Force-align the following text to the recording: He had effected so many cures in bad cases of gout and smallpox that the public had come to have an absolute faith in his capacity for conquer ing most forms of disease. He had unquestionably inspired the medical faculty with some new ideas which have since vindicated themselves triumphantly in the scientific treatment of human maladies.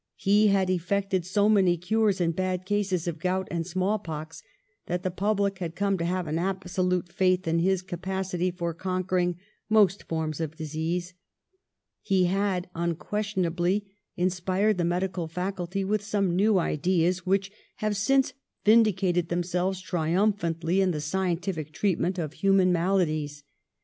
He 0.17 0.47
had 0.47 0.67
effected 0.71 1.27
so 1.27 1.47
many 1.47 1.77
cures 1.77 2.19
in 2.19 2.31
bad 2.31 2.65
cases 2.65 3.07
of 3.07 3.19
gout 3.19 3.47
and 3.51 3.67
smallpox 3.67 4.41
that 4.87 5.03
the 5.03 5.11
public 5.11 5.59
had 5.59 5.75
come 5.75 5.95
to 5.99 6.05
have 6.05 6.25
an 6.25 6.39
absolute 6.39 7.13
faith 7.13 7.47
in 7.47 7.59
his 7.59 7.83
capacity 7.83 8.49
for 8.49 8.73
conquer 8.73 9.19
ing 9.19 9.37
most 9.69 10.01
forms 10.07 10.39
of 10.41 10.55
disease. 10.57 11.13
He 12.01 12.23
had 12.23 12.67
unquestionably 12.73 13.91
inspired 14.17 14.79
the 14.79 14.85
medical 14.85 15.27
faculty 15.27 15.83
with 15.83 16.01
some 16.01 16.35
new 16.35 16.57
ideas 16.57 17.27
which 17.27 17.51
have 17.75 17.95
since 17.95 18.33
vindicated 18.65 19.29
themselves 19.29 19.81
triumphantly 19.81 20.81
in 20.81 20.89
the 20.89 20.99
scientific 20.99 21.71
treatment 21.71 22.17
of 22.17 22.33
human 22.33 22.71
maladies. 22.73 23.43